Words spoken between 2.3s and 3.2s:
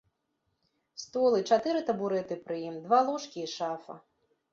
пры ім, два